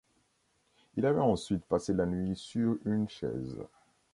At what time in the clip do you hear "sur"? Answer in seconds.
2.35-2.75